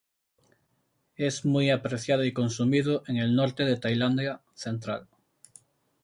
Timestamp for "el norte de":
3.17-3.77